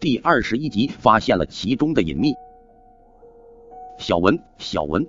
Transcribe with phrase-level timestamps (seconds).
[0.00, 2.32] 第二十一集发现了其中的隐秘。
[3.98, 5.04] 小文，小文，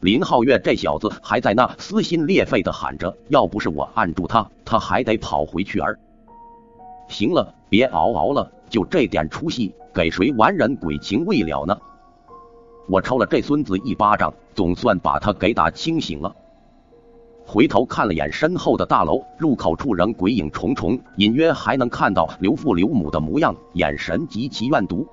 [0.00, 5.96] 林浩月这小子还在那撕心裂肺的喊着，要不是我按住他，他还得跑回去儿。
[7.08, 11.78] 行了，别嗷嗷了，就这点出息，给谁完人鬼情未了呢？
[12.88, 16.34] 我抽了这孙子一巴掌，总算把他给打清醒了。
[17.50, 25.08] 回头看了眼身后的大楼，入口处仍鬼影重重，隐约还能看到刘父刘母的模样，眼神极其怨毒。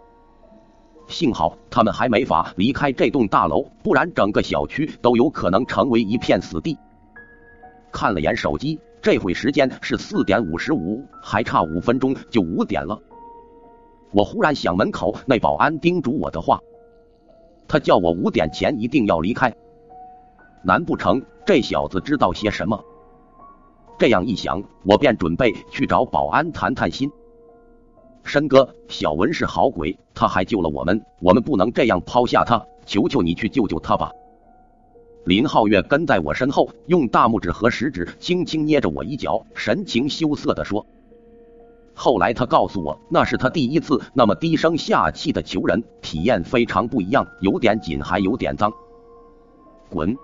[1.07, 6.77] 幸好他们还没法离开这栋大楼，不然整个小区都有可能成为一片死地。
[7.89, 12.99] 看了眼手机，这会时间是四点五十五，还差五分钟就五点了。
[14.11, 16.59] 我忽然想门口那保安叮嘱我的话，
[17.65, 19.55] 他叫我五点前一定要离开。
[20.65, 22.83] 难不成这小子知道些什么？
[23.99, 27.11] 这样一想，我便准备去找保安谈谈心。
[28.23, 34.11] 申哥，小文是好鬼，他还救了我们，我们不能这样抛下他，求求你去救救他吧。
[35.23, 40.85] 林皓月跟在我身后，用大拇指和食指轻轻捏着我一角，神情羞涩的说
[41.93, 48.73] ：“后来他告诉我，那是他第一次那么低声下气的求人，体验非常不一样，有点紧，还有点脏。”
[49.89, 50.17] 滚！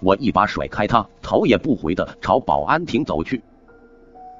[0.00, 3.42] 我一把甩开他，头也不回的朝保安亭走去。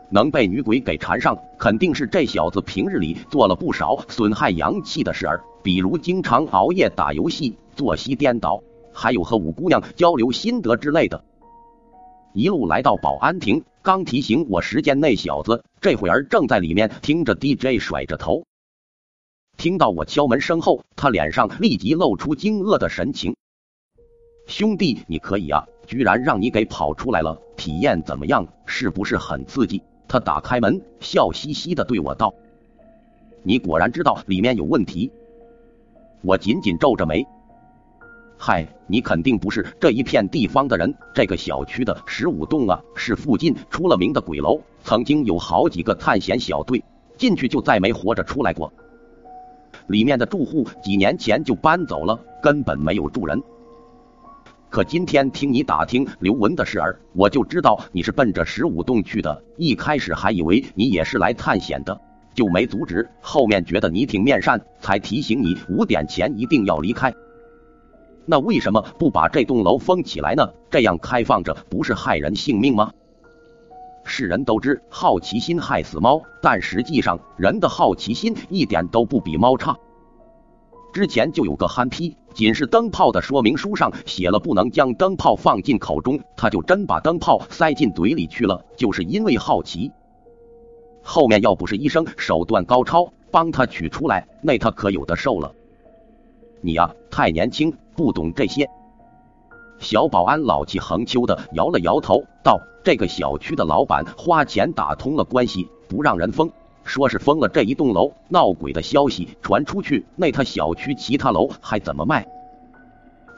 [0.09, 8.63] 能被女鬼给缠上，肯定是这小子平日里做了不少损害阳气的事儿，比如经常熬夜打游戏、作息颠倒，
[8.93, 11.25] 还有和五姑娘交流心得之类的。
[12.33, 18.45] 一路来到保安亭，刚提醒我时间，那小子这会儿正在里面听着 DJ，甩着头。
[19.57, 23.36] 听到我敲门声后，他脸上立即露出惊愕的神情。
[24.47, 25.67] 兄弟，你可以啊！
[25.89, 28.47] 居然让你给跑出来了，体验怎么样？
[28.65, 29.83] 是不是很刺激？
[30.07, 32.33] 他打开门，笑嘻嘻的对我道
[33.43, 35.11] ：“你果然知道里面有问题。”
[36.23, 37.27] 我紧紧皱着眉
[38.39, 40.95] ：“嗨，你肯定不是这一片地方的人。
[41.13, 46.85] 这个小区的十五栋啊，是附近出了名的鬼楼，曾经有好几个探险小队
[47.19, 48.73] 进去就再没活着出来过。
[49.89, 53.43] 里面的住户几年前就搬走了，根本没有住人。”
[54.77, 59.43] 可今天听你打听刘文的事儿，我就知道你是奔着十五洞去的。
[59.57, 61.99] 一开始还以为你也是来探险的，
[62.35, 63.09] 就没阻止。
[63.23, 67.15] 后面觉得你挺面善，才提醒你五点前一定要离开。
[68.27, 70.47] 那为什么不把这栋楼封起来呢？
[70.71, 72.93] 这样开放着不是害人性命吗？
[74.05, 79.75] 世人都知好奇心害死猫，但实际上人的好奇心一点都不比猫差。
[80.97, 89.93] 之前就有个憨批，仅是灯泡的说明书上写了不能将灯泡放进口中，他就真把灯泡塞进嘴里去了，就是因为好奇。
[91.03, 95.53] 后面要不是医生手段高超，帮他取出来，那他可有的受了。
[96.63, 98.67] 你呀，太年轻，不懂这些。
[99.79, 106.51] 小保安老气横秋的摇了摇头，道：“这个小区的老板花钱打通了关系，不让人封。”
[106.87, 112.27] 说是封了这一栋楼，闹鬼的消息传出去，那他小区其他楼还怎么卖？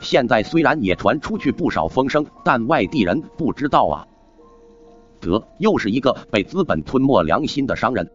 [0.00, 4.06] 现在虽然也传出去不少风声，但外地人不知道啊。
[5.20, 8.08] 得，又是一个被资本吞没良心的商人。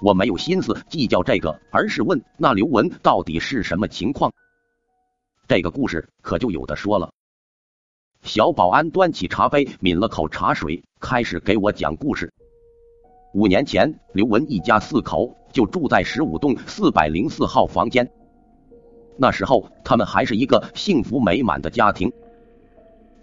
[0.00, 4.32] 我没有心思计较这个，而是问那刘文到底是什么情况？
[5.48, 7.10] 这个故事可就有的说了。
[8.22, 12.32] 小保安端起茶杯，抿了口茶水，开始给我讲故事。
[13.32, 18.08] 五年前，刘文一家四口就住在十五栋四百零四号房间。
[19.18, 22.10] 那时候，他们还是一个幸福美满的家庭。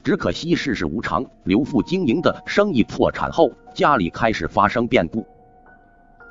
[0.03, 5.25] 只可惜世事无常，刘父经营的生意破产后，家里开始发生变故。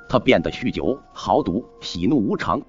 [0.09, 2.63] 他变得酗酒、豪赌，喜怒无常，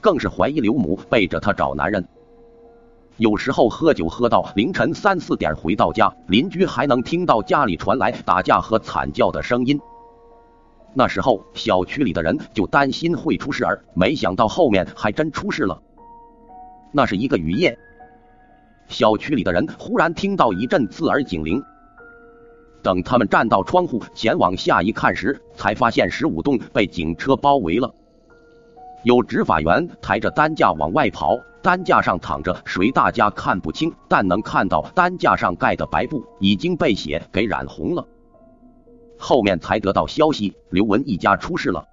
[0.00, 2.08] 更是怀疑刘母背着他找男人。
[3.18, 9.78] 有时候喝酒喝到凌晨三四点回到家，邻居还能听到家里传来打架和惨叫的声音。
[10.94, 15.80] 那时候小区里的人就担心会出事儿，没想到后面还真出事了。
[16.90, 17.78] 那是一个雨夜，
[18.88, 21.62] 小区里的人忽然听到一阵刺耳警铃。
[22.82, 27.94] 等他们站到窗户前往下一看时，才发现十五栋被警车包围了，
[29.04, 31.38] 有执法员抬着担架往外跑。
[31.62, 32.90] 担架上躺着谁？
[32.90, 38.04] 大家看不清，但能看到担架上盖的白布已经被血给染红了。
[39.16, 41.86] 后面才得到消息，刘文一家出事了。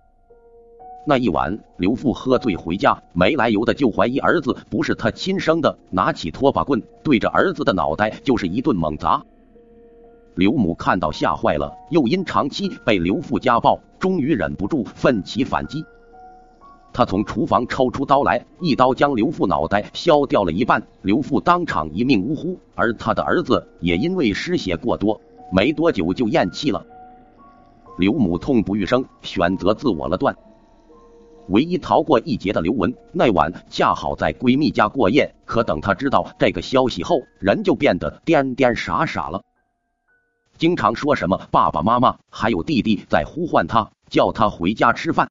[1.06, 9.24] 那一晚，刘父喝醉回家，没来由的就怀疑儿子不是他亲生的，拿起拖把棍对着儿子的脑袋就是一顿猛砸。
[10.36, 15.86] 刘母看到吓坏了，又因长期被刘父家暴，终于忍不住奋起反击。
[16.92, 22.60] 他从厨房抽出刀来，一刀将刘父脑袋削掉了一半，刘父当场一命呜呼。
[22.76, 25.22] 而他的儿子也因为失血过多，
[25.52, 26.86] 没多久就咽气了。
[27.98, 30.36] 刘母痛不欲生，选择自我了断。
[31.50, 35.34] 唯一逃过一劫的刘雯，那晚恰好在闺蜜家过夜。
[35.46, 39.42] 可等她知道这个消息后，人就变得颠颠傻傻了，
[40.58, 45.30] 经常说什么爸爸妈妈还有弟弟在呼唤她，叫她回家吃饭。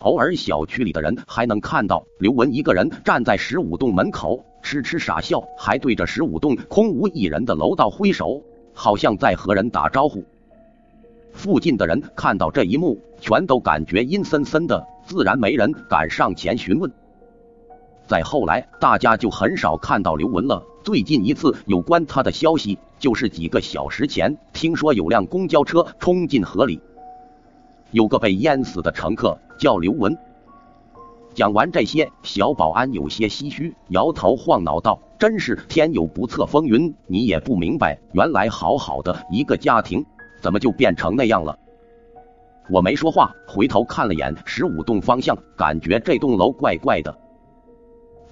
[0.00, 8.42] 偶尔小区里的人还能看到刘文一个人站在十五栋门口痴痴傻笑，还对着十五栋空无一人的楼道挥手，
[8.72, 10.24] 好像在和人打招呼。
[11.32, 16.90] 附近的人看到这一幕，全都感觉阴森森的，自然没人敢上前询问。
[18.06, 20.64] 再后来，大家就很少看到刘文了。
[20.82, 26.80] 最近一次有关他的消息，就是几个小时前，听说有辆公交车冲进河里，
[27.90, 30.16] 有个被淹死的乘客叫刘文。
[31.34, 40.04] 讲完这些，小保安有些唏嘘，摇头晃脑道：“真是天有不测风云，你也不明白，原来好好的一个家庭。”
[40.40, 41.58] 怎么就变成那样了？
[42.70, 47.16] 我没说话，回头看了眼十五栋方向，感觉这栋楼怪怪的。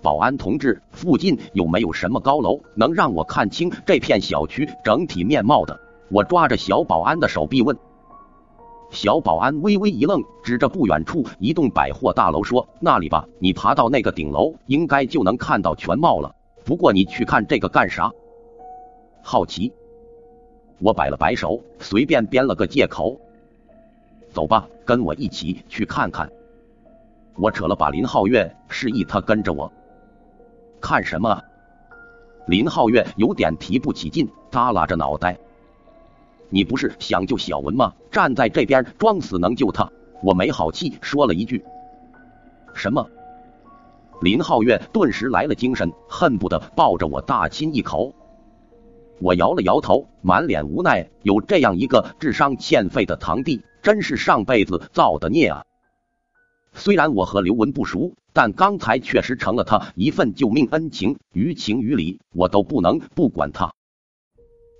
[0.02, 5.80] 保安同志，附近有没有什么高楼能让我看清这片小区整体面貌的？
[6.10, 7.76] 我抓着小保安的手臂问。
[8.90, 16.34] 小保安微微一愣，指着不远处一栋百货大楼说：“那里吧，你爬到那个顶楼，应该就能看到全貌了。
[16.64, 18.12] 不过你去看这个干啥？
[19.22, 19.72] 好奇？”
[20.78, 23.18] 我摆了摆手，随便编了个借口。
[24.30, 26.30] 走吧，跟我一起去看看。
[27.36, 29.72] 我扯了把林皓月，示意他跟着我。
[30.80, 31.42] 看什么？
[32.46, 35.36] 林皓月有点提不起劲，耷拉着脑袋。
[36.50, 37.94] 你不是想救小文吗？
[38.10, 39.90] 站在这边装死能救他？
[40.22, 41.64] 我没好气说了一句。
[42.74, 43.08] 什么？
[44.22, 48.14] 林皓月顿时来了精神，恨不得抱着我大亲一口。
[49.18, 51.08] 我摇了摇头，满脸无奈。
[51.22, 55.64] 有这样一个智商欠费的堂弟，真是上辈子造的孽啊！
[56.72, 63.72] 虽然我和刘文不熟，但刚才确实成了他一份救命恩情，于情于理，我都不能不管他。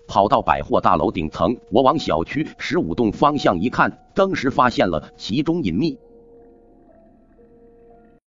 [0.07, 5.99] 跑到百货大楼顶层，我往小区十五栋方向一看，当时发现了其中隐秘。